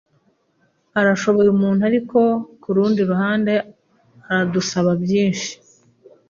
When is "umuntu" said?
1.51-1.81